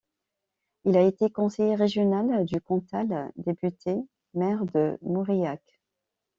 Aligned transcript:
Il 0.85 0.97
a 0.97 1.03
été 1.05 1.29
conseiller 1.29 1.75
régional 1.75 2.43
du 2.45 2.59
Cantal, 2.59 3.31
député, 3.35 3.97
maire 4.33 4.65
de 4.65 4.97
Mauriac. 5.03 5.61